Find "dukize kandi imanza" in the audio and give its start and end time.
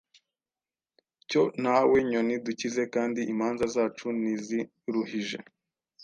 2.45-3.65